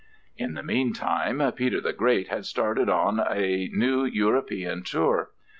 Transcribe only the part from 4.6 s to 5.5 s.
tour.